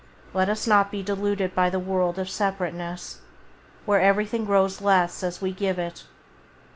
[0.33, 3.21] Let us not be deluded by the world of separateness,
[3.85, 6.05] where everything grows less as we give it.